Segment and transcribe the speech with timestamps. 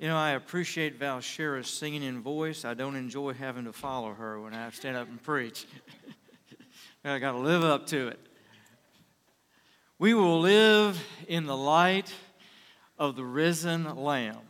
[0.00, 2.64] You know, I appreciate Val Shera's singing in voice.
[2.64, 5.66] I don't enjoy having to follow her when I stand up and preach.
[7.04, 8.18] I got to live up to it.
[10.00, 12.12] We will live in the light
[12.98, 14.40] of the risen Lamb.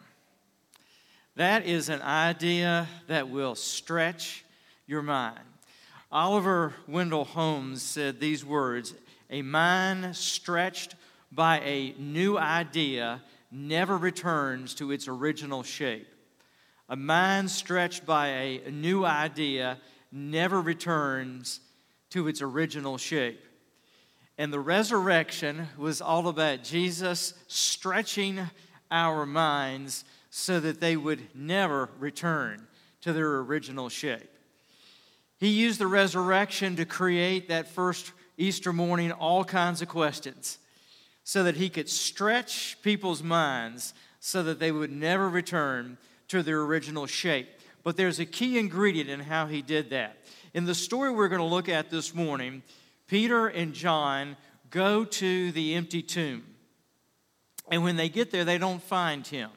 [1.37, 4.47] That is an idea that will stretch
[4.87, 5.41] your mind.
[6.11, 8.95] Oliver Wendell Holmes said these words
[9.29, 10.95] A mind stretched
[11.31, 13.21] by a new idea
[13.55, 16.09] never returns to its original shape.
[16.89, 19.79] A mind stretched by a new idea
[20.11, 21.61] never returns
[22.11, 23.41] to its original shape.
[24.37, 28.41] And the resurrection was all about Jesus stretching
[28.91, 32.67] our minds so that they would never return
[33.03, 34.31] to their original shape.
[35.39, 40.59] He used the resurrection to create that first Easter morning all kinds of questions
[41.25, 46.61] so that he could stretch people's minds so that they would never return to their
[46.63, 47.49] original shape.
[47.83, 50.19] But there's a key ingredient in how he did that.
[50.55, 52.63] In the story we're going to look at this morning,
[53.07, 54.37] Peter and John
[54.71, 56.45] go to the empty tomb.
[57.71, 59.51] And when they get there, they don't find him.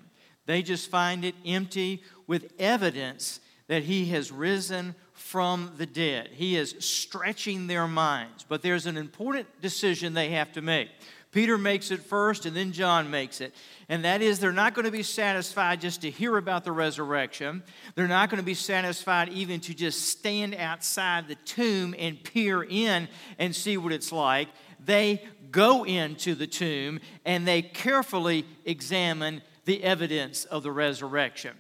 [0.46, 6.30] They just find it empty with evidence that he has risen from the dead.
[6.32, 8.46] He is stretching their minds.
[8.48, 10.90] But there's an important decision they have to make.
[11.38, 13.54] Peter makes it first, and then John makes it.
[13.90, 17.62] And that is, they're not going to be satisfied just to hear about the resurrection.
[17.94, 22.64] They're not going to be satisfied even to just stand outside the tomb and peer
[22.64, 24.48] in and see what it's like.
[24.84, 25.22] They
[25.52, 31.54] go into the tomb and they carefully examine the evidence of the resurrection.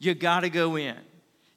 [0.00, 0.96] You got to go in.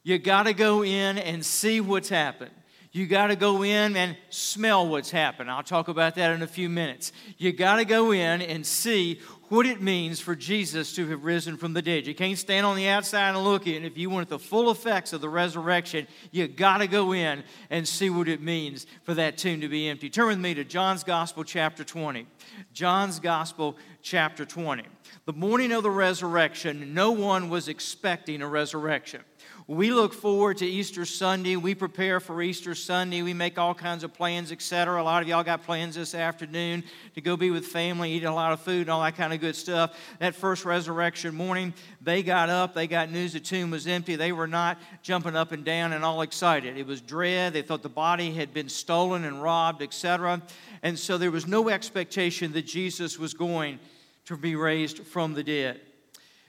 [0.04, 2.52] You got to go in and see what's happened.
[2.96, 5.52] You got to go in and smell what's happened.
[5.52, 7.12] I'll talk about that in a few minutes.
[7.38, 11.58] You got to go in and see what it means for Jesus to have risen
[11.58, 12.08] from the dead.
[12.08, 13.84] You can't stand on the outside and look in.
[13.84, 17.86] If you want the full effects of the resurrection, you got to go in and
[17.86, 20.10] see what it means for that tomb to be empty.
[20.10, 22.26] Turn with me to John's Gospel, chapter 20.
[22.72, 24.84] John's Gospel, chapter 20.
[25.26, 29.22] The morning of the resurrection, no one was expecting a resurrection.
[29.68, 31.56] We look forward to Easter Sunday.
[31.56, 33.24] We prepare for Easter Sunday.
[33.24, 35.02] We make all kinds of plans, etc.
[35.02, 36.84] A lot of y'all got plans this afternoon
[37.16, 39.40] to go be with family, eat a lot of food, and all that kind of
[39.40, 39.98] good stuff.
[40.20, 42.76] That first resurrection morning, they got up.
[42.76, 44.16] They got news the tomb was empty.
[44.16, 46.78] They were not jumping up and down and all excited.
[46.78, 47.54] It was dread.
[47.54, 50.44] They thought the body had been stolen and robbed, etc.
[50.84, 53.80] And so there was no expectation that Jesus was going
[54.26, 55.82] to be raised from the dead.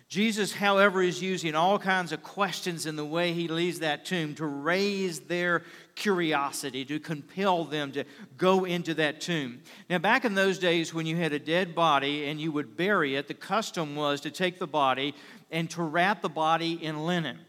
[0.09, 4.37] Jesus, however, is using all kinds of questions in the way he leaves that tomb
[4.37, 5.65] to raise their
[5.97, 8.05] curiosity, to compel them to
[8.39, 9.61] go into that tomb.
[9.91, 13.16] Now, back in those days when you had a dead body and you would bury
[13.16, 15.12] it, the custom was to take the body
[15.50, 17.41] and to wrap the body in linen.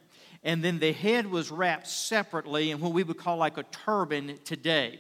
[0.44, 4.40] And then the head was wrapped separately in what we would call like a turban
[4.46, 5.00] today.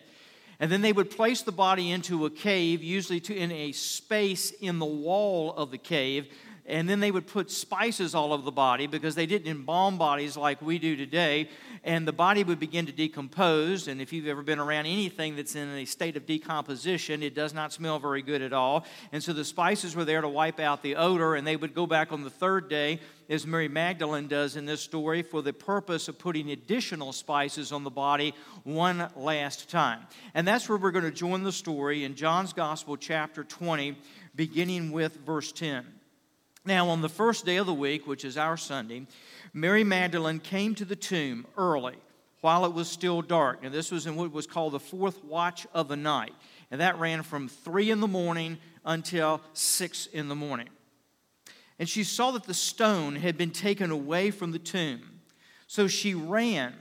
[0.60, 4.52] And then they would place the body into a cave, usually to, in a space
[4.52, 6.28] in the wall of the cave,
[6.68, 10.36] and then they would put spices all over the body because they didn't embalm bodies
[10.36, 11.50] like we do today.
[11.86, 13.88] And the body would begin to decompose.
[13.88, 17.54] And if you've ever been around anything that's in a state of decomposition it does
[17.54, 18.86] not smell very good at all.
[19.14, 21.36] And so the spices were there to wipe out the odor.
[21.36, 23.00] And they would go back on the third day
[23.30, 27.84] as mary magdalene does in this story for the purpose of putting additional spices on
[27.84, 30.02] the body one last time.
[30.34, 33.98] And that's where we're going to join the story in john's gospel chapter 20
[34.36, 35.97] beginning with verse 10
[36.68, 39.08] now, on the first day of the week, which is our Sunday,
[39.54, 41.96] Mary Magdalene came to the tomb early
[42.42, 43.64] while it was still dark.
[43.64, 46.34] Now, this was in what was called the fourth watch of the night,
[46.70, 50.70] and that ran from three in the morning until six in the morning.
[51.80, 55.22] And she saw that the stone had been taken away from the tomb.
[55.68, 56.74] So she ran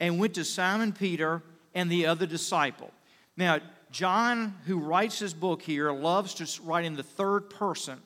[0.00, 1.42] and went to Simon Peter
[1.74, 2.92] and the other disciple.
[3.36, 3.60] Now,
[3.90, 8.00] John, who writes his book here, loves to write in the third person.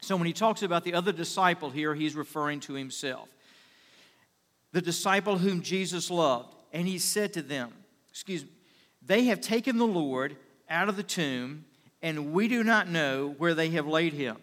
[0.00, 3.28] So when he talks about the other disciple here, he's referring to himself.
[4.72, 6.54] The disciple whom Jesus loved.
[6.72, 7.72] And he said to them,
[8.10, 8.50] Excuse me,
[9.04, 10.36] they have taken the Lord
[10.68, 11.64] out of the tomb,
[12.02, 14.36] and we do not know where they have laid him.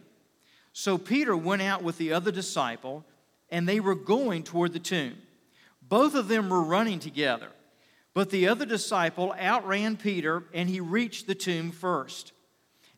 [0.73, 3.05] So Peter went out with the other disciple,
[3.50, 5.17] and they were going toward the tomb.
[5.81, 7.50] Both of them were running together.
[8.13, 12.31] But the other disciple outran Peter, and he reached the tomb first.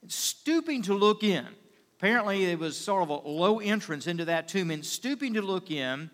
[0.07, 1.47] Stooping to look in,
[1.97, 5.71] Apparently, it was sort of a low entrance into that tomb, and stooping to look
[5.71, 6.09] in,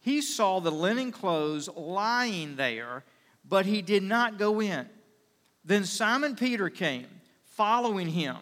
[0.00, 3.04] he saw the linen clothes lying there,
[3.46, 4.88] but he did not go in.
[5.64, 7.06] Then Simon Peter came,
[7.44, 8.36] following him,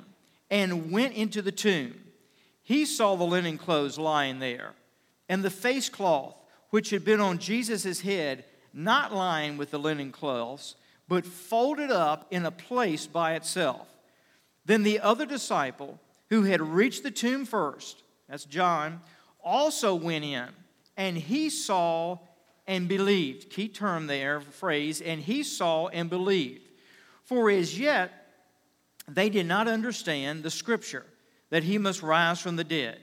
[0.51, 2.01] and went into the tomb.
[2.63, 4.73] he saw the linen clothes lying there,
[5.29, 6.35] and the face cloth
[6.71, 10.75] which had been on Jesus' head, not lying with the linen cloths,
[11.07, 13.87] but folded up in a place by itself.
[14.65, 16.01] Then the other disciple,
[16.35, 19.01] who had reached the tomb first, that's John,
[19.43, 20.49] also went in,
[20.97, 22.19] and he saw
[22.67, 23.51] and believed.
[23.51, 26.69] Key term there, phrase, and he saw and believed.
[27.23, 28.11] For as yet
[29.07, 31.07] they did not understand the scripture
[31.51, 32.99] that he must rise from the dead.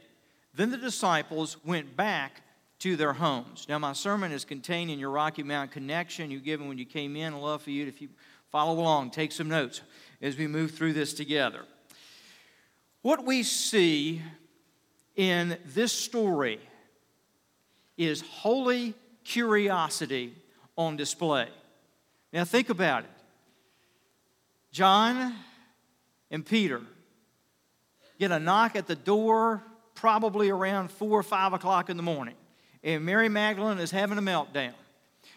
[0.54, 2.42] Then the disciples went back
[2.80, 3.66] to their homes.
[3.70, 7.16] Now, my sermon is contained in your Rocky Mount connection you given when you came
[7.16, 7.34] in.
[7.34, 8.10] I'd love for you, if you
[8.52, 9.82] follow along, take some notes
[10.22, 11.64] as we move through this together.
[13.02, 14.22] What we see
[15.16, 16.60] in this story
[17.98, 18.94] is holy
[19.24, 20.36] curiosity
[20.78, 21.48] on display.
[22.32, 23.10] Now, think about it.
[24.72, 25.36] John
[26.30, 26.82] and Peter
[28.20, 29.64] get a knock at the door
[29.96, 32.36] probably around four or five o'clock in the morning,
[32.84, 34.74] and Mary Magdalene is having a meltdown.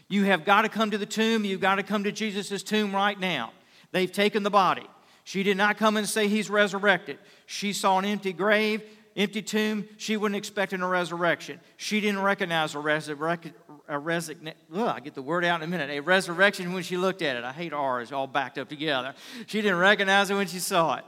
[0.08, 1.44] You have got to come to the tomb.
[1.44, 3.52] You've got to come to Jesus' tomb right now.
[3.90, 4.86] They've taken the body.
[5.24, 7.18] She did not come and say he's resurrected.
[7.46, 8.82] She saw an empty grave,
[9.16, 9.88] empty tomb.
[9.96, 11.60] She wasn't expecting a resurrection.
[11.76, 13.54] She didn't recognize a resurrection.
[13.88, 15.90] A resign- I get the word out in a minute.
[15.90, 17.44] A resurrection when she looked at it.
[17.44, 19.14] I hate R's all backed up together.
[19.46, 21.04] She didn't recognize it when she saw it.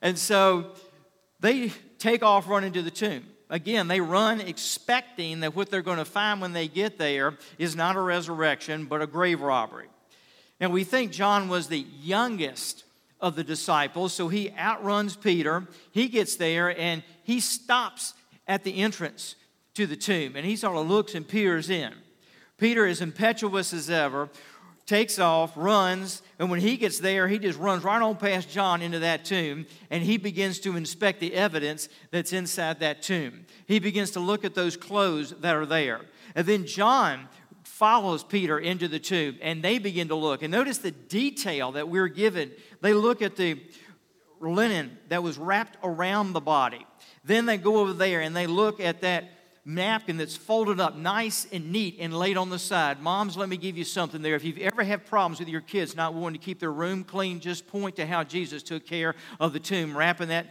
[0.00, 0.72] And so
[1.40, 3.26] they take off running to the tomb.
[3.48, 7.76] Again, they run expecting that what they're going to find when they get there is
[7.76, 9.86] not a resurrection, but a grave robbery.
[10.60, 12.84] Now, we think John was the youngest
[13.20, 14.12] of the disciples.
[14.12, 15.66] So he outruns Peter.
[15.92, 18.14] He gets there and he stops
[18.46, 19.36] at the entrance
[19.74, 21.92] to the tomb and he sort of looks and peers in.
[22.58, 24.30] Peter is impetuous as ever,
[24.86, 28.80] takes off, runs, and when he gets there, he just runs right on past John
[28.80, 33.46] into that tomb and he begins to inspect the evidence that's inside that tomb.
[33.66, 36.02] He begins to look at those clothes that are there.
[36.34, 37.28] And then John
[37.78, 40.42] follows Peter into the tomb and they begin to look.
[40.42, 42.50] And notice the detail that we're given.
[42.80, 43.60] They look at the
[44.40, 46.86] linen that was wrapped around the body.
[47.22, 49.24] Then they go over there and they look at that
[49.66, 53.02] napkin that's folded up nice and neat and laid on the side.
[53.02, 54.36] Moms, let me give you something there.
[54.36, 57.40] If you've ever had problems with your kids not wanting to keep their room clean,
[57.40, 60.46] just point to how Jesus took care of the tomb, wrapping that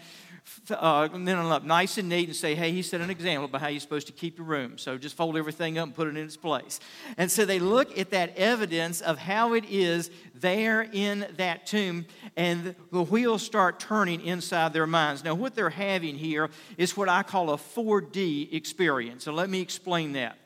[0.71, 3.80] uh, up nice and neat and say, hey, he set an example about how you're
[3.80, 4.77] supposed to keep your room.
[4.77, 6.80] So just fold everything up and put it in its place.
[7.18, 12.06] And so they look at that evidence of how it is there in that tomb,
[12.36, 15.24] and the wheels start turning inside their minds.
[15.24, 19.24] Now, what they're having here is what I call a 4D experience.
[19.24, 20.38] So let me explain that.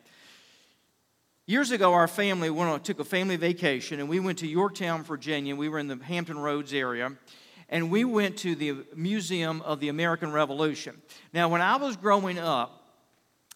[1.45, 5.03] Years ago, our family went on, took a family vacation, and we went to Yorktown,
[5.03, 5.55] Virginia.
[5.55, 7.11] We were in the Hampton Roads area
[7.69, 11.01] and we went to the Museum of the American Revolution.
[11.33, 12.79] Now, when I was growing up,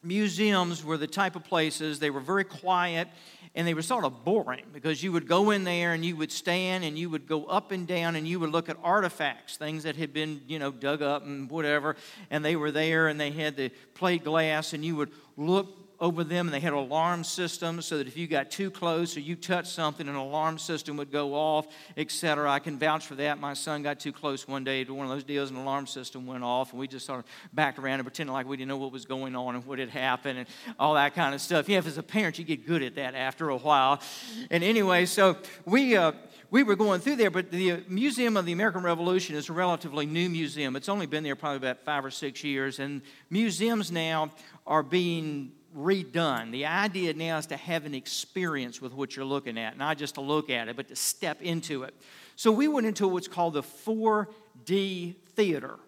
[0.03, 3.07] museums were the type of places, they were very quiet
[3.55, 6.31] and they were sort of boring because you would go in there and you would
[6.31, 9.83] stand and you would go up and down and you would look at artifacts, things
[9.83, 11.95] that had been, you know, dug up and whatever,
[12.29, 16.23] and they were there and they had the plate glass and you would look over
[16.23, 19.35] them and they had alarm systems so that if you got too close or you
[19.35, 21.67] touched something an alarm system would go off
[21.97, 23.39] etc i can vouch for that.
[23.39, 25.87] My son got too close one day to one of those deals and an alarm
[25.87, 28.69] system went off and we just sort of backed around and pretended like we didn't
[28.69, 30.47] know what was going on and what had happened and
[30.79, 31.69] all that kind of stuff.
[31.69, 34.01] Yeah as a parent you get good at that after a while.
[34.49, 36.13] And anyway so we uh,
[36.53, 40.05] we were going through there, but the Museum of the American Revolution is a relatively
[40.05, 40.75] new museum.
[40.75, 44.29] It's only been there probably about five or six years, and museums now
[44.67, 46.51] are being redone.
[46.51, 50.15] The idea now is to have an experience with what you're looking at, not just
[50.15, 51.93] to look at it, but to step into it.
[52.35, 55.79] So we went into what's called the 4D theater.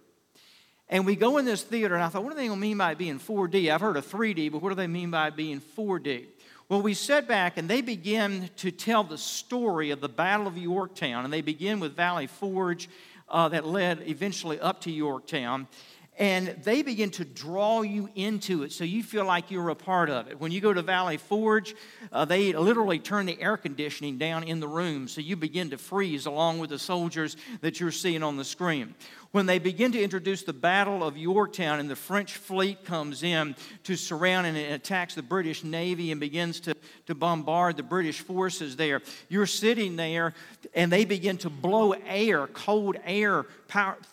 [0.87, 3.19] And we go in this theater, and I thought, what do they mean by being
[3.19, 3.73] 4D?
[3.73, 6.25] I've heard of 3D, but what do they mean by being 4D?
[6.69, 10.57] Well, we sat back and they begin to tell the story of the Battle of
[10.57, 12.89] Yorktown, and they begin with Valley Forge
[13.29, 15.67] uh, that led eventually up to Yorktown
[16.17, 20.09] and they begin to draw you into it so you feel like you're a part
[20.09, 20.39] of it.
[20.39, 21.75] When you go to Valley Forge,
[22.11, 25.77] uh, they literally turn the air conditioning down in the room so you begin to
[25.77, 28.95] freeze along with the soldiers that you're seeing on the screen.
[29.35, 33.57] When they begin to introduce the Battle of Yorktown and the French fleet comes in
[33.83, 36.73] to surround and attacks the British Navy and begins to,
[37.07, 40.33] to bombard the British forces there, you're sitting there
[40.73, 43.45] and they begin to blow air, cold air,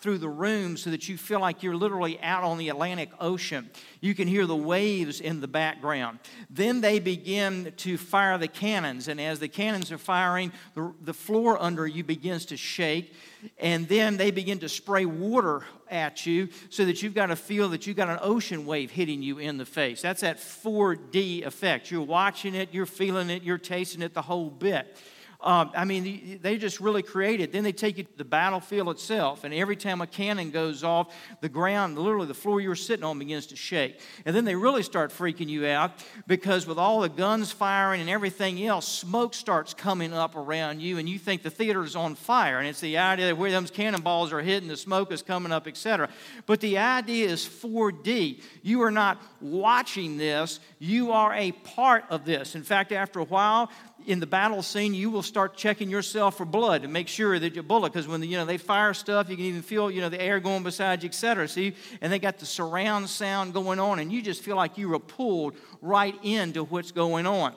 [0.01, 3.69] through the room so that you feel like you're literally out on the Atlantic Ocean.
[4.03, 6.19] You can hear the waves in the background.
[6.49, 11.13] Then they begin to fire the cannons, and as the cannons are firing, the, the
[11.13, 13.13] floor under you begins to shake.
[13.57, 17.69] And then they begin to spray water at you so that you've got to feel
[17.69, 20.01] that you've got an ocean wave hitting you in the face.
[20.01, 21.89] That's that 4D effect.
[21.89, 24.97] You're watching it, you're feeling it, you're tasting it the whole bit.
[25.43, 27.51] Um, I mean, they just really created.
[27.51, 31.13] Then they take you to the battlefield itself, and every time a cannon goes off,
[31.41, 33.99] the ground, literally the floor you're sitting on, begins to shake.
[34.25, 35.91] And then they really start freaking you out
[36.27, 40.97] because with all the guns firing and everything else, smoke starts coming up around you,
[40.97, 42.59] and you think the theater is on fire.
[42.59, 45.67] And it's the idea that where those cannonballs are hitting, the smoke is coming up,
[45.67, 46.07] etc.
[46.45, 48.41] But the idea is 4D.
[48.61, 52.55] You are not watching this, you are a part of this.
[52.55, 53.69] In fact, after a while,
[54.05, 57.53] in the battle scene, you will start checking yourself for blood to make sure that
[57.53, 60.01] your bullet, because when the, you know they fire stuff, you can even feel you
[60.01, 61.47] know the air going beside you, etc.
[61.47, 64.89] See, and they got the surround sound going on, and you just feel like you
[64.89, 67.55] were pulled right into what's going on.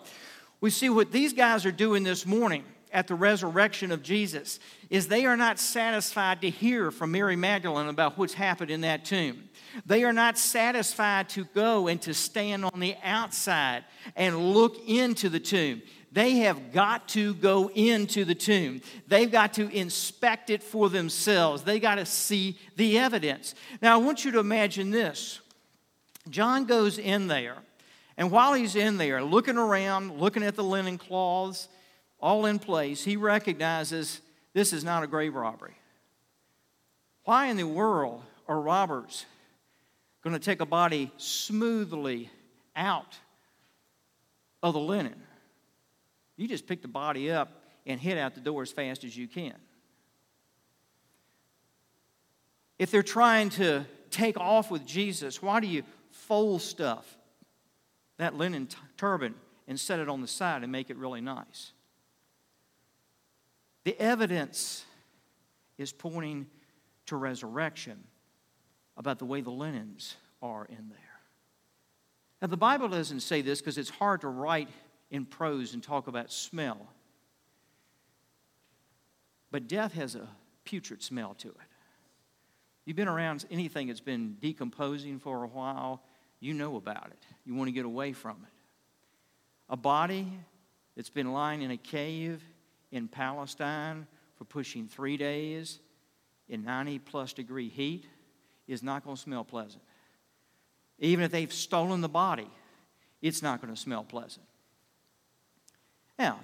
[0.60, 5.08] We see what these guys are doing this morning at the resurrection of Jesus is
[5.08, 9.50] they are not satisfied to hear from Mary Magdalene about what's happened in that tomb.
[9.84, 13.84] They are not satisfied to go and to stand on the outside
[14.14, 15.82] and look into the tomb.
[16.16, 18.80] They have got to go into the tomb.
[19.06, 21.60] They've got to inspect it for themselves.
[21.60, 23.54] They got to see the evidence.
[23.82, 25.42] Now, I want you to imagine this
[26.30, 27.56] John goes in there,
[28.16, 31.68] and while he's in there, looking around, looking at the linen cloths,
[32.18, 34.22] all in place, he recognizes
[34.54, 35.76] this is not a grave robbery.
[37.24, 39.26] Why in the world are robbers
[40.24, 42.30] going to take a body smoothly
[42.74, 43.18] out
[44.62, 45.25] of the linen?
[46.36, 49.26] You just pick the body up and head out the door as fast as you
[49.28, 49.54] can.
[52.78, 57.16] If they're trying to take off with Jesus, why do you fold stuff,
[58.18, 59.34] that linen t- turban,
[59.66, 61.72] and set it on the side and make it really nice?
[63.84, 64.84] The evidence
[65.78, 66.46] is pointing
[67.06, 68.02] to resurrection
[68.96, 70.98] about the way the linens are in there.
[72.42, 74.68] Now, the Bible doesn't say this because it's hard to write
[75.10, 76.78] in prose and talk about smell.
[79.50, 80.28] But death has a
[80.64, 81.56] putrid smell to it.
[82.84, 86.02] You've been around anything that's been decomposing for a while,
[86.40, 87.24] you know about it.
[87.44, 88.52] You want to get away from it.
[89.68, 90.32] A body
[90.94, 92.42] that's been lying in a cave
[92.92, 95.80] in Palestine for pushing three days
[96.48, 98.06] in 90 plus degree heat
[98.68, 99.82] is not going to smell pleasant.
[100.98, 102.50] Even if they've stolen the body,
[103.20, 104.46] it's not going to smell pleasant.
[106.18, 106.40] Now,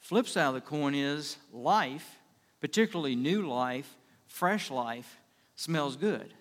[0.00, 2.18] flip side of the coin is life,
[2.60, 5.18] particularly new life, fresh life,
[5.56, 6.34] smells good.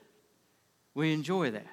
[0.93, 1.67] We enjoy that.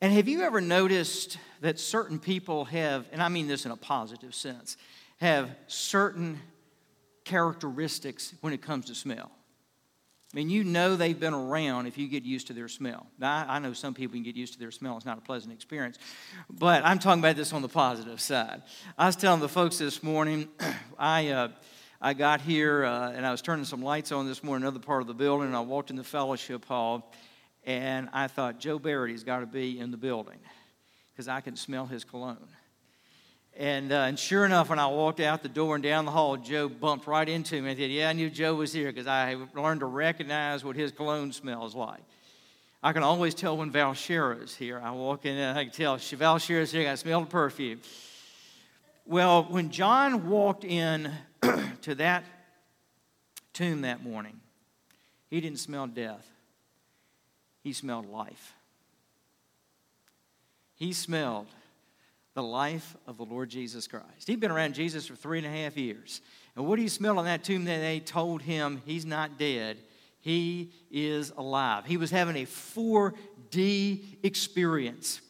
[0.00, 3.76] And have you ever noticed that certain people have, and I mean this in a
[3.76, 4.76] positive sense,
[5.18, 6.40] have certain
[7.24, 9.30] characteristics when it comes to smell?
[10.32, 13.06] I mean, you know they've been around if you get used to their smell.
[13.18, 14.96] Now, I know some people can get used to their smell.
[14.96, 15.98] It's not a pleasant experience.
[16.48, 18.62] But I'm talking about this on the positive side.
[18.96, 20.48] I was telling the folks this morning,
[20.98, 21.48] I, uh,
[22.00, 25.02] I got here uh, and I was turning some lights on this morning, another part
[25.02, 27.12] of the building, and I walked in the fellowship hall,
[27.64, 30.38] and I thought, Joe Barrett's got to be in the building
[31.12, 32.38] because I can smell his cologne.
[33.56, 36.36] And, uh, and sure enough, when I walked out the door and down the hall,
[36.36, 39.36] Joe bumped right into me and said, Yeah, I knew Joe was here because I
[39.54, 42.00] learned to recognize what his cologne smells like.
[42.82, 44.80] I can always tell when Val Shera is here.
[44.82, 46.90] I walk in and I can tell Val Shera is here.
[46.90, 47.80] I smell the perfume.
[49.04, 51.12] Well, when John walked in
[51.82, 52.24] to that
[53.52, 54.40] tomb that morning,
[55.28, 56.26] he didn't smell death,
[57.62, 58.54] he smelled life.
[60.74, 61.46] He smelled
[62.34, 64.26] the life of the Lord Jesus Christ.
[64.26, 66.20] He'd been around Jesus for three and a half years.
[66.56, 69.78] And what do you smell on that tomb that they told him he's not dead?
[70.20, 71.84] He is alive.
[71.84, 75.20] He was having a 4D experience.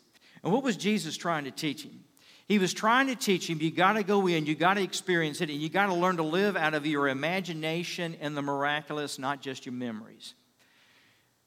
[0.45, 2.05] And what was Jesus trying to teach him?
[2.47, 5.41] He was trying to teach him you got to go in, you got to experience
[5.41, 9.19] it, and you got to learn to live out of your imagination and the miraculous,
[9.19, 10.35] not just your memories.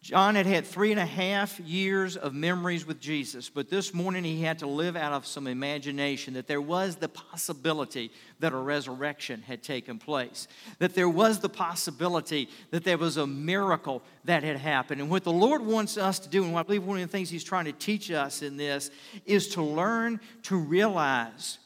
[0.05, 4.23] John had had three and a half years of memories with Jesus, but this morning
[4.23, 8.55] he had to live out of some imagination that there was the possibility that a
[8.55, 10.47] resurrection had taken place,
[10.77, 15.01] that there was the possibility that there was a miracle that had happened.
[15.01, 17.31] And what the Lord wants us to do, and I believe one of the things
[17.31, 18.91] he's trying to teach us in this,
[19.25, 21.57] is to learn to realize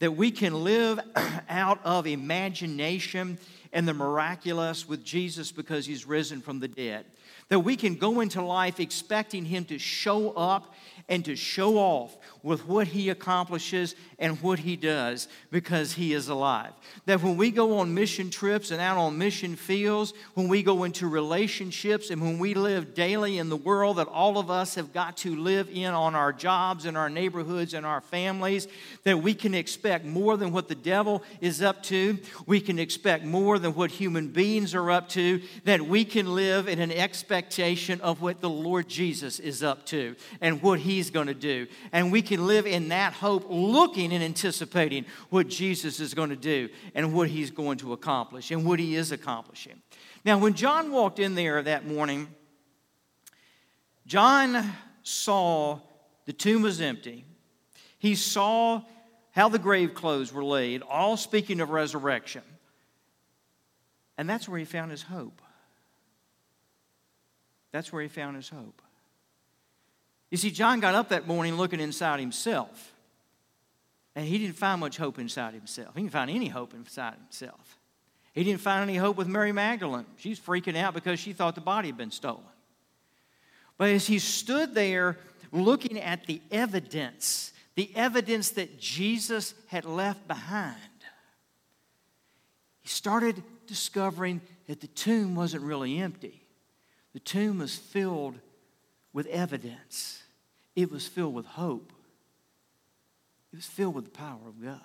[0.00, 0.98] that we can live
[1.48, 3.38] out of imagination
[3.72, 7.06] and the miraculous with Jesus because he's risen from the dead.
[7.48, 10.74] That we can go into life expecting Him to show up
[11.08, 16.28] and to show off with what he accomplishes and what he does because he is
[16.28, 16.72] alive.
[17.06, 20.84] That when we go on mission trips and out on mission fields, when we go
[20.84, 24.92] into relationships and when we live daily in the world that all of us have
[24.92, 28.68] got to live in on our jobs and our neighborhoods and our families,
[29.04, 32.18] that we can expect more than what the devil is up to.
[32.44, 35.40] We can expect more than what human beings are up to.
[35.64, 40.14] That we can live in an expectation of what the Lord Jesus is up to
[40.42, 41.66] and what he's going to do.
[41.90, 46.30] And we can can live in that hope, looking and anticipating what Jesus is going
[46.30, 49.80] to do and what he's going to accomplish and what he is accomplishing.
[50.24, 52.28] Now, when John walked in there that morning,
[54.06, 54.72] John
[55.02, 55.78] saw
[56.24, 57.24] the tomb was empty.
[57.98, 58.82] He saw
[59.30, 62.42] how the grave clothes were laid, all speaking of resurrection.
[64.16, 65.42] And that's where he found his hope.
[67.72, 68.80] That's where he found his hope.
[70.30, 72.92] You see, John got up that morning looking inside himself,
[74.16, 75.94] and he didn't find much hope inside himself.
[75.94, 77.78] He didn't find any hope inside himself.
[78.32, 80.06] He didn't find any hope with Mary Magdalene.
[80.16, 82.42] She's freaking out because she thought the body had been stolen.
[83.78, 85.18] But as he stood there
[85.52, 90.76] looking at the evidence, the evidence that Jesus had left behind,
[92.82, 96.44] he started discovering that the tomb wasn't really empty.
[97.12, 98.40] The tomb was filled
[99.14, 100.22] with evidence
[100.76, 101.92] it was filled with hope.
[103.52, 104.80] It was filled with the power of God.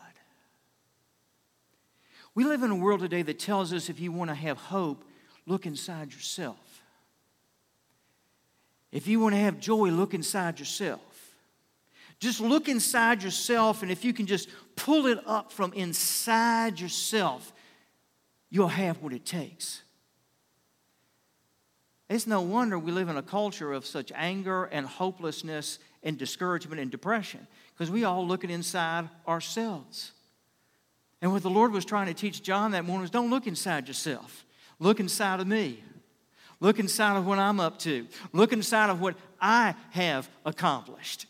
[2.35, 5.03] We live in a world today that tells us if you want to have hope,
[5.47, 6.83] look inside yourself.
[8.91, 11.01] If you want to have joy, look inside yourself.
[12.19, 17.51] Just look inside yourself, and if you can just pull it up from inside yourself,
[18.49, 19.81] you'll have what it takes.
[22.09, 26.81] It's no wonder we live in a culture of such anger and hopelessness and discouragement
[26.81, 30.11] and depression because we all look inside ourselves.
[31.21, 33.87] And what the Lord was trying to teach John that morning was don't look inside
[33.87, 34.45] yourself,
[34.79, 35.83] look inside of me.
[36.61, 38.05] Look inside of what I'm up to.
[38.33, 41.25] Look inside of what I have accomplished.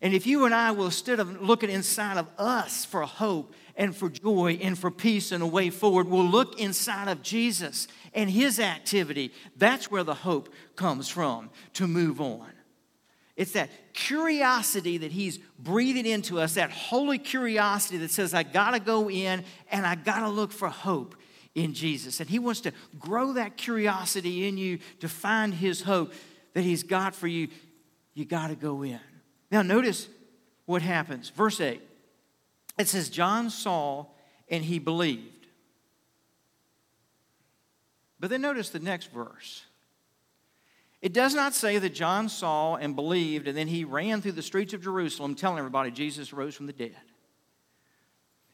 [0.00, 3.94] And if you and I will, instead of looking inside of us for hope and
[3.94, 8.30] for joy and for peace and a way forward, we'll look inside of Jesus and
[8.30, 9.32] his activity.
[9.56, 12.50] That's where the hope comes from to move on.
[13.36, 18.78] It's that curiosity that he's breathing into us, that holy curiosity that says, I gotta
[18.78, 21.16] go in and I gotta look for hope
[21.54, 22.20] in Jesus.
[22.20, 26.12] And he wants to grow that curiosity in you to find his hope
[26.54, 27.48] that he's got for you.
[28.14, 29.00] You gotta go in.
[29.50, 30.08] Now, notice
[30.66, 31.30] what happens.
[31.30, 31.80] Verse 8
[32.78, 34.06] it says, John saw
[34.48, 35.46] and he believed.
[38.18, 39.64] But then notice the next verse.
[41.00, 44.42] It does not say that John saw and believed, and then he ran through the
[44.42, 46.94] streets of Jerusalem telling everybody Jesus rose from the dead.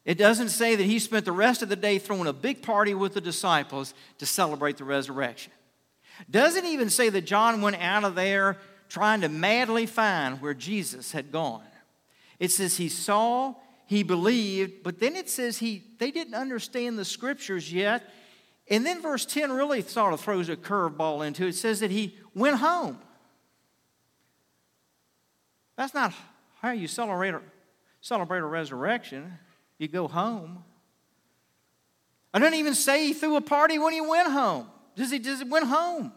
[0.06, 2.94] It doesn't say that he spent the rest of the day throwing a big party
[2.94, 5.52] with the disciples to celebrate the resurrection.
[6.30, 8.56] Doesn't even say that John went out of there
[8.88, 11.62] trying to madly find where Jesus had gone.
[12.38, 13.54] It says he saw,
[13.88, 18.08] he believed, but then it says he they didn't understand the scriptures yet
[18.70, 21.50] and then verse 10 really sort of throws a curveball into it.
[21.50, 22.98] It says that he went home.
[25.76, 26.12] That's not
[26.60, 27.40] how you celebrate a,
[28.00, 29.38] celebrate a resurrection.
[29.78, 30.64] You go home.
[32.34, 34.66] I don't even say he threw a party when he went home.
[34.96, 36.12] Does he just went home?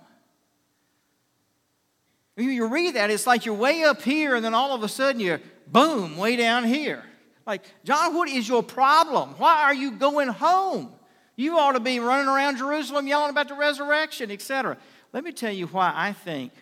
[2.36, 5.22] You read that, it's like you're way up here, and then all of a sudden
[5.22, 7.04] you're boom, way down here.
[7.52, 9.32] Like, John, what is your problem?
[9.32, 10.90] Why are you going home?
[11.36, 14.78] You ought to be running around Jerusalem yelling about the resurrection, etc.
[15.12, 16.54] Let me tell you why I think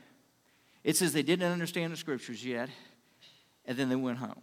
[0.84, 2.70] it says they didn't understand the scriptures yet,
[3.66, 4.42] and then they went home.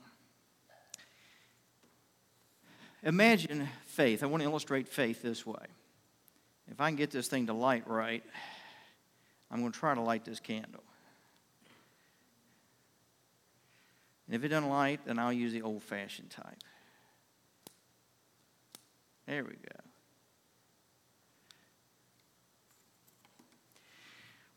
[3.02, 4.22] Imagine faith.
[4.22, 5.66] I want to illustrate faith this way.
[6.70, 8.22] If I can get this thing to light right,
[9.50, 10.84] I'm going to try to light this candle.
[14.26, 16.62] And if it doesn't light, then I'll use the old fashioned type.
[19.26, 19.80] There we go.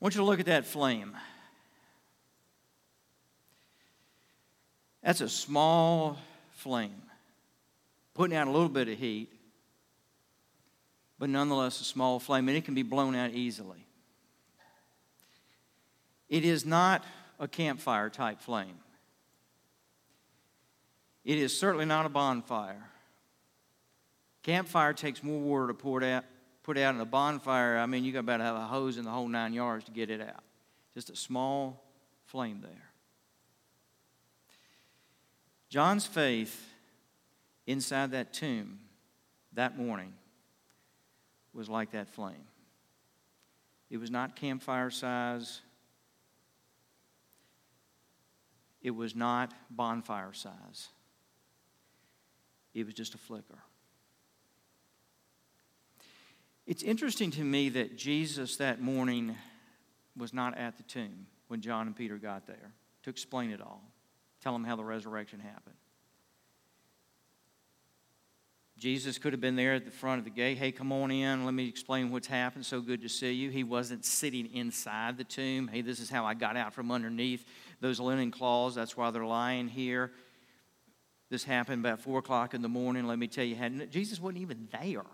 [0.01, 1.15] I want you to look at that flame.
[5.03, 6.17] That's a small
[6.51, 7.01] flame,
[8.13, 9.31] putting out a little bit of heat,
[11.17, 13.85] but nonetheless a small flame, and it can be blown out easily.
[16.27, 17.03] It is not
[17.39, 18.77] a campfire type flame.
[21.23, 22.89] It is certainly not a bonfire.
[24.43, 26.23] Campfire takes more water to put out,
[26.63, 29.03] put out in a bonfire, I mean, you got about to have a hose in
[29.03, 30.43] the whole nine yards to get it out.
[30.93, 31.83] Just a small
[32.25, 32.89] flame there.
[35.69, 36.67] John's faith
[37.67, 38.79] inside that tomb
[39.53, 40.13] that morning
[41.53, 42.47] was like that flame.
[43.89, 45.61] It was not campfire size.
[48.81, 50.89] It was not bonfire size.
[52.73, 53.59] It was just a flicker.
[56.67, 59.35] It's interesting to me that Jesus that morning
[60.15, 63.81] was not at the tomb when John and Peter got there to explain it all,
[64.41, 65.75] tell them how the resurrection happened.
[68.77, 70.57] Jesus could have been there at the front of the gate.
[70.57, 71.43] Hey, come on in.
[71.43, 72.65] Let me explain what's happened.
[72.65, 73.49] So good to see you.
[73.49, 75.67] He wasn't sitting inside the tomb.
[75.67, 77.43] Hey, this is how I got out from underneath
[77.81, 78.75] those linen cloths.
[78.75, 80.11] That's why they're lying here.
[81.29, 83.05] This happened about 4 o'clock in the morning.
[83.05, 83.55] Let me tell you,
[83.87, 85.05] Jesus wasn't even there.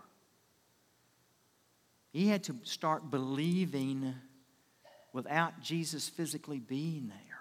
[2.12, 4.14] He had to start believing
[5.12, 7.40] without Jesus physically being there.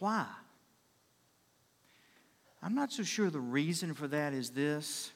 [0.00, 0.26] Why?
[2.62, 5.12] I'm not so sure the reason for that is this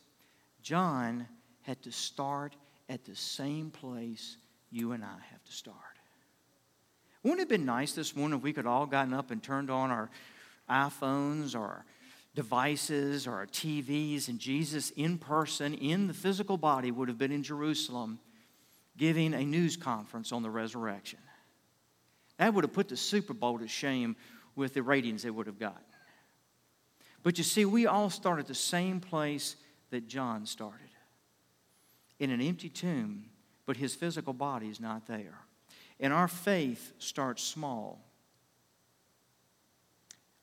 [0.62, 1.26] John
[1.62, 2.54] had to start
[2.88, 4.36] at the same place
[4.70, 5.76] you and I have to start.
[7.22, 9.70] Wouldn't it have been nice this morning if we could all gotten up and turned
[9.70, 10.10] on our
[10.68, 11.84] iPhones or our
[12.34, 17.32] devices or our TVs and Jesus in person, in the physical body, would have been
[17.32, 18.18] in Jerusalem
[18.96, 21.18] giving a news conference on the resurrection?
[22.38, 24.16] That would have put the Super Bowl to shame
[24.56, 25.78] with the ratings they would have gotten.
[27.22, 29.56] But you see, we all start at the same place
[29.90, 30.80] that John started
[32.18, 33.26] in an empty tomb,
[33.66, 35.38] but his physical body is not there.
[36.00, 38.03] And our faith starts small,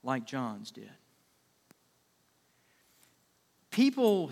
[0.03, 0.89] like John's did.
[3.69, 4.31] People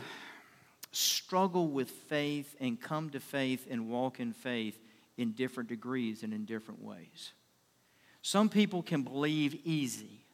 [0.91, 4.77] struggle with faith and come to faith and walk in faith
[5.17, 7.33] in different degrees and in different ways.
[8.21, 10.25] Some people can believe easy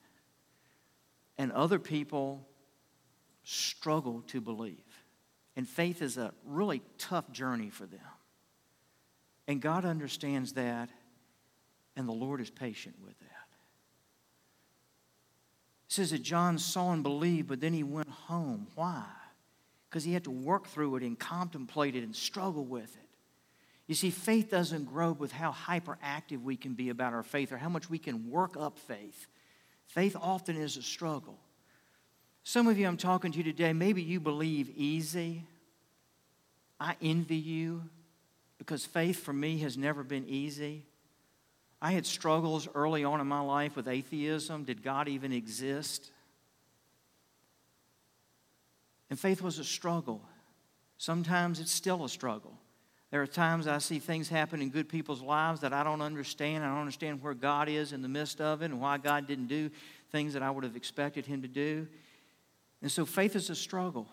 [1.38, 2.48] and other people
[3.44, 4.80] struggle to believe.
[5.56, 8.00] And faith is a really tough journey for them.
[9.48, 10.90] And God understands that,
[11.96, 13.35] and the Lord is patient with that.
[15.88, 18.68] It says that John saw and believed, but then he went home.
[18.76, 19.06] Why?
[19.90, 23.02] Because he had to work through it and contemplate it and struggle with it.
[23.88, 27.58] You see, faith doesn't grow with how hyperactive we can be about our faith or
[27.58, 29.28] how much we can work up faith.
[29.86, 31.38] Faith often is a struggle.
[32.44, 35.44] Some of you I'm talking to today, maybe you believe easy.
[36.80, 37.84] I envy you
[38.58, 40.86] because faith for me has never been easy.
[41.86, 44.64] I had struggles early on in my life with atheism.
[44.64, 46.10] Did God even exist?
[49.12, 50.24] And faith was a struggle.
[50.98, 52.58] Sometimes it's still a struggle.
[53.12, 56.64] There are times I see things happen in good people's lives that I don't understand.
[56.64, 59.46] I don't understand where God is in the midst of it and why God didn't
[59.46, 59.70] do
[60.12, 61.88] things that I would have expected Him to do.
[62.82, 64.08] And so faith is a struggle.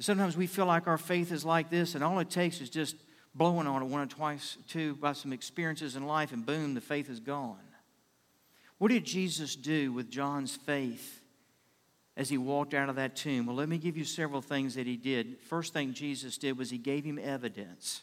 [0.00, 2.96] Sometimes we feel like our faith is like this, and all it takes is just
[3.34, 6.80] blowing on it one or twice, two, by some experiences in life, and boom, the
[6.80, 7.58] faith is gone.
[8.78, 11.22] What did Jesus do with John's faith?
[12.16, 13.46] as he walked out of that tomb?
[13.46, 15.38] Well, let me give you several things that he did.
[15.48, 18.02] First thing Jesus did was he gave him evidence.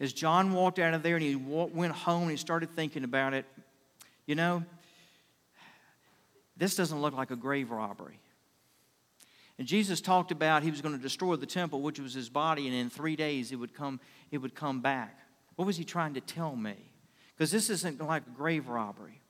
[0.00, 3.34] As John walked out of there and he went home and he started thinking about
[3.34, 3.46] it,
[4.26, 4.62] you know,
[6.56, 8.18] this doesn't look like a grave robbery.
[9.58, 12.66] And Jesus talked about he was going to destroy the temple, which was his body,
[12.66, 15.18] and in three days it would come, it would come back.
[15.56, 16.76] What was he trying to tell me?
[17.36, 19.20] Because this isn't like a grave robbery.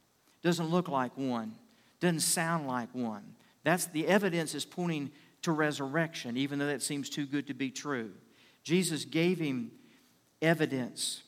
[0.42, 1.54] Doesn't look like one.
[2.00, 3.34] Doesn't sound like one.
[3.64, 5.10] That's the evidence is pointing
[5.42, 8.10] to resurrection, even though that seems too good to be true.
[8.62, 9.70] Jesus gave him
[10.42, 11.22] evidence.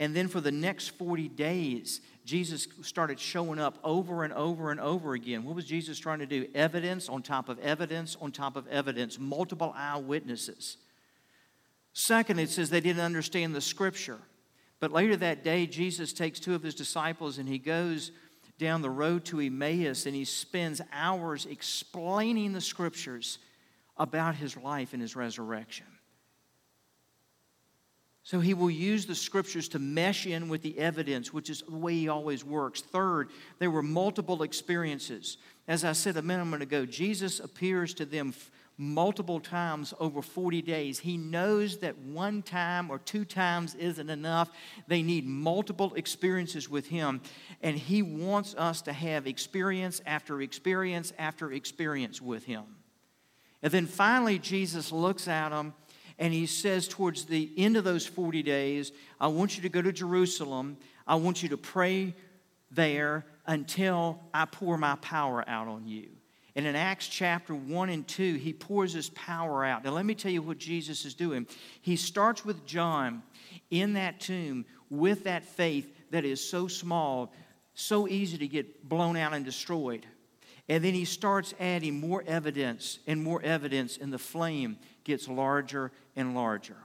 [0.00, 4.80] And then for the next 40 days, Jesus started showing up over and over and
[4.80, 5.44] over again.
[5.44, 6.48] What was Jesus trying to do?
[6.54, 10.78] Evidence on top of evidence on top of evidence, multiple eyewitnesses.
[11.92, 14.18] Second, it says they didn't understand the scripture.
[14.80, 18.10] But later that day, Jesus takes two of his disciples and he goes
[18.58, 23.38] down the road to Emmaus and he spends hours explaining the scriptures
[23.96, 25.86] about his life and his resurrection.
[28.24, 31.76] So he will use the scriptures to mesh in with the evidence, which is the
[31.76, 32.80] way he always works.
[32.80, 35.36] Third, there were multiple experiences.
[35.68, 38.32] As I said a minute ago, Jesus appears to them
[38.78, 40.98] multiple times over 40 days.
[40.98, 44.50] He knows that one time or two times isn't enough.
[44.88, 47.20] They need multiple experiences with Him.
[47.62, 52.64] And He wants us to have experience after experience after experience with Him.
[53.62, 55.74] And then finally, Jesus looks at them
[56.18, 59.82] and he says, towards the end of those 40 days, I want you to go
[59.82, 60.76] to Jerusalem.
[61.06, 62.14] I want you to pray
[62.70, 66.08] there until I pour my power out on you.
[66.56, 69.82] And in Acts chapter 1 and 2, he pours his power out.
[69.84, 71.48] Now, let me tell you what Jesus is doing.
[71.80, 73.22] He starts with John
[73.70, 77.32] in that tomb with that faith that is so small,
[77.74, 80.06] so easy to get blown out and destroyed.
[80.68, 85.92] And then he starts adding more evidence and more evidence, and the flame gets larger
[86.16, 86.76] and larger.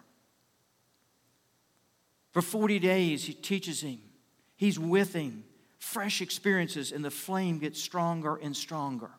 [2.31, 3.99] For 40 days, he teaches him,
[4.55, 5.43] he's with him,
[5.79, 9.09] fresh experiences, and the flame gets stronger and stronger.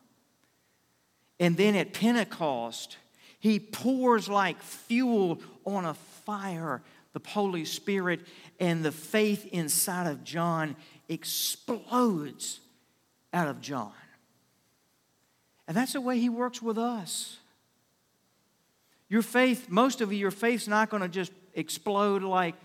[1.39, 2.97] And then at Pentecost,
[3.39, 6.81] he pours like fuel on a fire
[7.13, 8.21] the Holy Spirit,
[8.59, 10.75] and the faith inside of John
[11.09, 12.61] explodes
[13.33, 13.91] out of John.
[15.67, 17.37] And that's the way he works with us.
[19.11, 22.55] Your faith, most of you, your faith's not going to just explode like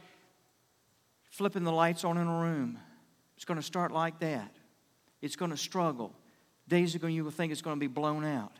[1.28, 2.78] flipping the lights on in a room.
[3.34, 4.54] It's going to start like that.
[5.20, 6.14] It's going to struggle.
[6.68, 8.52] Days ago, you will think it's going to be blown out.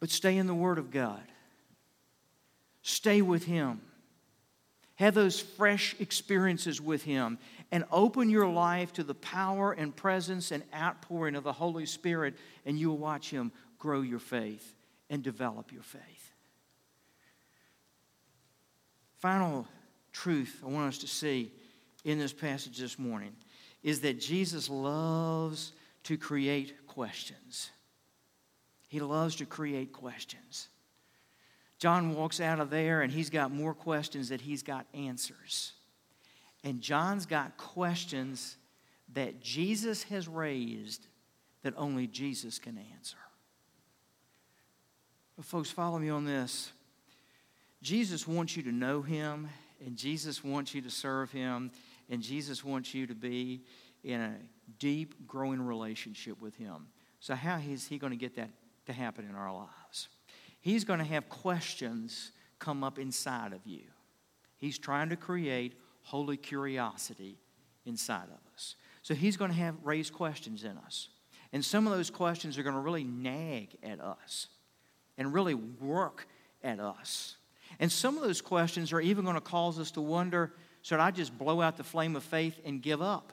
[0.00, 1.20] But stay in the Word of God.
[2.80, 3.82] Stay with Him.
[4.94, 7.38] Have those fresh experiences with Him
[7.72, 12.36] and open your life to the power and presence and outpouring of the Holy Spirit,
[12.64, 14.74] and you'll watch Him grow your faith
[15.10, 16.33] and develop your faith.
[19.24, 19.66] Final
[20.12, 21.50] truth I want us to see
[22.04, 23.34] in this passage this morning
[23.82, 27.70] is that Jesus loves to create questions.
[28.86, 30.68] He loves to create questions.
[31.78, 35.72] John walks out of there and he's got more questions that he's got answers.
[36.62, 38.58] And John's got questions
[39.14, 41.06] that Jesus has raised
[41.62, 43.16] that only Jesus can answer.
[45.34, 46.72] But folks, follow me on this.
[47.84, 49.46] Jesus wants you to know him,
[49.84, 51.70] and Jesus wants you to serve him,
[52.08, 53.60] and Jesus wants you to be
[54.02, 54.34] in a
[54.78, 56.86] deep, growing relationship with him.
[57.20, 58.48] So, how is he going to get that
[58.86, 60.08] to happen in our lives?
[60.62, 63.82] He's going to have questions come up inside of you.
[64.56, 67.36] He's trying to create holy curiosity
[67.84, 68.76] inside of us.
[69.02, 71.10] So, he's going to have raised questions in us.
[71.52, 74.46] And some of those questions are going to really nag at us
[75.18, 76.26] and really work
[76.62, 77.36] at us.
[77.78, 81.10] And some of those questions are even going to cause us to wonder should I
[81.10, 83.32] just blow out the flame of faith and give up?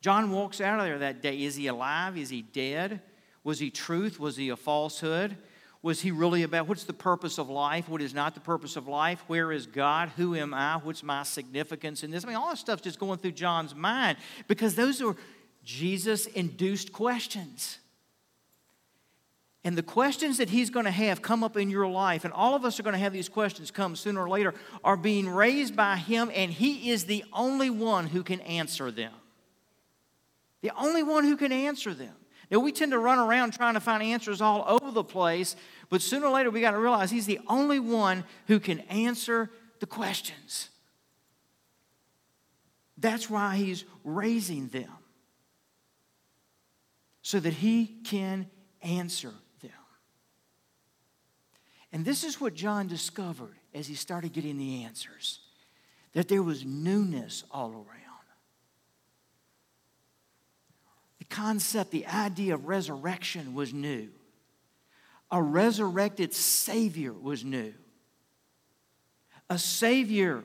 [0.00, 1.42] John walks out of there that day.
[1.44, 2.18] Is he alive?
[2.18, 3.00] Is he dead?
[3.44, 4.18] Was he truth?
[4.18, 5.36] Was he a falsehood?
[5.82, 7.88] Was he really about what's the purpose of life?
[7.88, 9.22] What is not the purpose of life?
[9.28, 10.10] Where is God?
[10.16, 10.76] Who am I?
[10.76, 12.24] What's my significance in this?
[12.24, 15.16] I mean, all this stuff's just going through John's mind because those are
[15.64, 17.78] Jesus induced questions.
[19.62, 22.54] And the questions that he's going to have come up in your life, and all
[22.54, 25.76] of us are going to have these questions come sooner or later, are being raised
[25.76, 29.12] by him, and he is the only one who can answer them.
[30.62, 32.14] The only one who can answer them.
[32.50, 35.56] Now, we tend to run around trying to find answers all over the place,
[35.90, 39.50] but sooner or later we got to realize he's the only one who can answer
[39.78, 40.70] the questions.
[42.96, 44.90] That's why he's raising them,
[47.20, 48.50] so that he can
[48.82, 49.32] answer
[51.92, 55.40] and this is what John discovered as he started getting the answers
[56.12, 57.86] that there was newness all around.
[61.18, 64.08] The concept, the idea of resurrection was new.
[65.30, 67.72] A resurrected Savior was new.
[69.48, 70.42] A Savior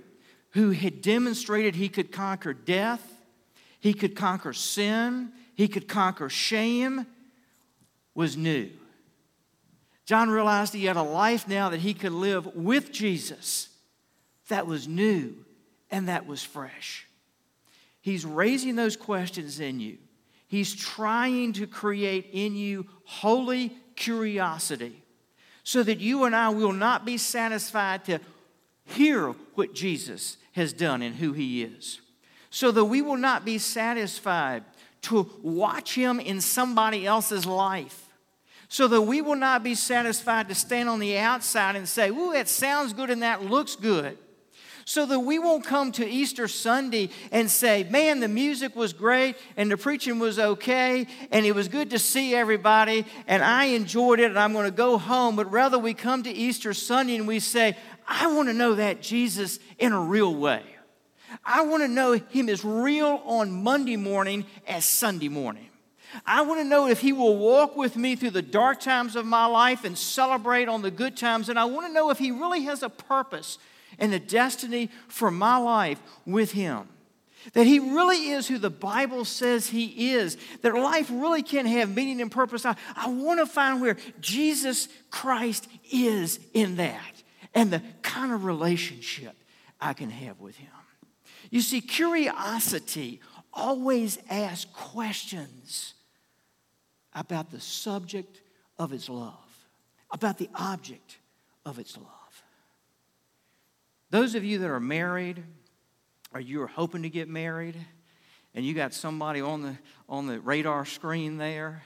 [0.52, 3.02] who had demonstrated he could conquer death,
[3.80, 7.06] he could conquer sin, he could conquer shame,
[8.14, 8.70] was new.
[10.06, 13.70] John realized he had a life now that he could live with Jesus
[14.50, 15.36] that was new
[15.90, 17.08] and that was fresh.
[18.02, 19.98] He's raising those questions in you.
[20.48, 25.02] He's trying to create in you holy curiosity
[25.64, 28.20] so that you and I will not be satisfied to
[28.84, 32.00] hear what Jesus has done and who he is.
[32.52, 34.64] So that we will not be satisfied
[35.02, 38.05] to watch him in somebody else's life
[38.70, 42.34] so that we will not be satisfied to stand on the outside and say, Ooh,
[42.34, 44.18] that sounds good and that looks good.
[44.88, 49.36] So that we won't come to Easter Sunday and say, Man, the music was great
[49.58, 54.20] and the preaching was okay and it was good to see everybody and I enjoyed
[54.20, 55.36] it and I'm going to go home.
[55.36, 57.76] But rather, we come to Easter Sunday and we say,
[58.08, 60.64] I want to know that Jesus in a real way.
[61.44, 65.70] I want to know him as real on Monday morning as Sunday morning.
[66.26, 69.26] I want to know if He will walk with me through the dark times of
[69.26, 71.50] my life and celebrate on the good times.
[71.50, 73.58] And I want to know if He really has a purpose
[73.98, 76.88] and a destiny for my life with Him.
[77.54, 80.38] That He really is who the Bible says He is.
[80.62, 82.66] That life really can have meaning and purpose.
[82.66, 87.24] I, I want to find where Jesus Christ is in that
[87.54, 89.36] and the kind of relationship
[89.82, 90.70] I can have with Him.
[91.50, 93.22] You see, curiosity
[93.54, 95.95] always asks questions
[97.16, 98.42] about the subject
[98.78, 99.34] of its love,
[100.12, 101.18] about the object
[101.66, 102.44] of its love.
[104.12, 105.44] Those of you that are married,
[106.34, 107.78] or you are hoping to get married,
[108.54, 111.84] and you got somebody on the, on the radar screen there,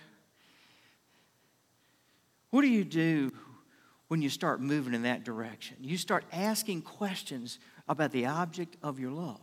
[2.49, 3.31] what do you do
[4.07, 5.77] when you start moving in that direction?
[5.81, 9.39] You start asking questions about the object of your love.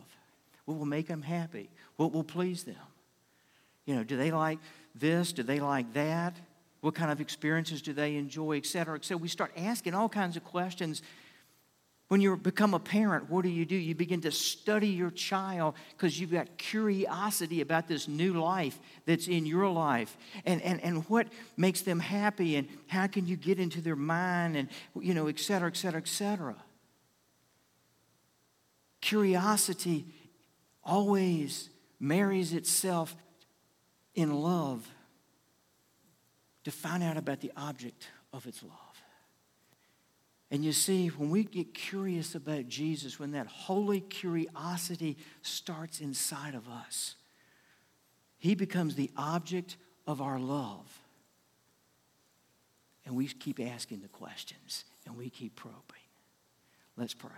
[0.65, 1.69] What will make them happy?
[1.95, 2.75] What will please them?
[3.85, 4.59] You know, do they like
[4.99, 5.33] this?
[5.33, 6.35] Do they like that?
[6.81, 9.17] What kind of experiences do they enjoy, et cetera, et cetera?
[9.17, 11.01] We start asking all kinds of questions.
[12.07, 13.75] When you become a parent, what do you do?
[13.75, 19.27] You begin to study your child because you've got curiosity about this new life that's
[19.27, 23.59] in your life and, and, and what makes them happy and how can you get
[23.59, 24.69] into their mind and,
[25.01, 26.55] you know, et cetera, et cetera, et cetera.
[29.01, 30.05] Curiosity
[30.85, 33.17] always marries itself
[34.17, 34.85] in love
[36.65, 38.73] to find out about the object of its love.
[40.49, 46.55] And you see, when we get curious about Jesus, when that holy curiosity starts inside
[46.55, 47.15] of us,
[48.37, 49.77] he becomes the object
[50.07, 50.99] of our love.
[53.05, 55.81] And we keep asking the questions and we keep probing.
[56.97, 57.29] Let's pray.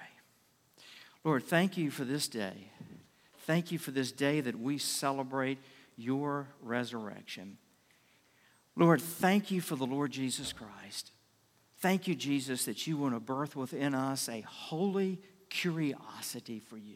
[1.24, 2.72] Lord, thank you for this day.
[3.40, 5.58] Thank you for this day that we celebrate
[6.00, 7.58] your resurrection.
[8.76, 11.12] Lord, thank you for the Lord Jesus Christ.
[11.80, 16.96] Thank you, Jesus, that you want to birth within us a holy curiosity for you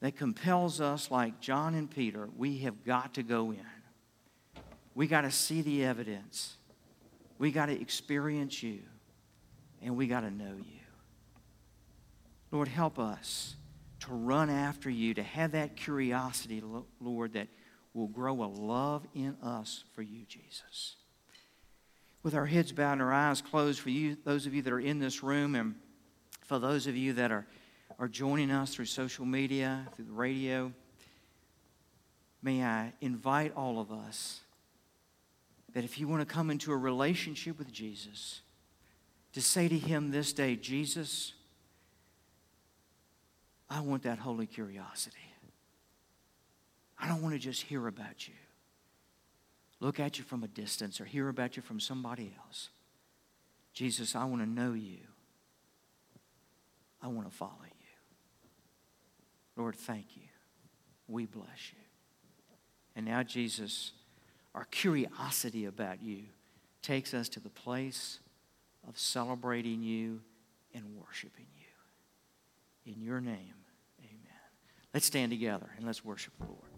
[0.00, 3.60] that compels us, like John and Peter, we have got to go in.
[4.94, 6.56] We got to see the evidence.
[7.38, 8.80] We got to experience you.
[9.82, 10.80] And we got to know you.
[12.50, 13.56] Lord, help us
[14.00, 16.62] to run after you, to have that curiosity,
[17.00, 17.48] Lord, that
[17.94, 20.96] will grow a love in us for you, Jesus.
[22.22, 24.80] With our heads bowed and our eyes closed, for you, those of you that are
[24.80, 25.74] in this room, and
[26.42, 27.46] for those of you that are,
[27.98, 30.72] are joining us through social media, through the radio,
[32.42, 34.40] may I invite all of us
[35.72, 38.42] that if you want to come into a relationship with Jesus,
[39.32, 41.32] to say to him this day, Jesus,
[43.68, 45.16] I want that holy curiosity.
[47.00, 48.34] I don't want to just hear about you,
[49.80, 52.68] look at you from a distance, or hear about you from somebody else.
[53.72, 54.98] Jesus, I want to know you.
[57.02, 57.70] I want to follow you.
[59.56, 60.28] Lord, thank you.
[61.08, 61.78] We bless you.
[62.96, 63.92] And now, Jesus,
[64.54, 66.24] our curiosity about you
[66.82, 68.18] takes us to the place
[68.88, 70.20] of celebrating you
[70.74, 72.92] and worshiping you.
[72.92, 73.54] In your name,
[74.00, 74.20] amen.
[74.92, 76.69] Let's stand together and let's worship the Lord.